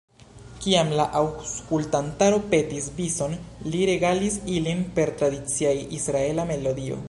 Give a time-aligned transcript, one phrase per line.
[0.61, 3.37] Kiam la aŭskultantaro petis bison,
[3.75, 6.99] li regalis ilin per tradicia israela melodio.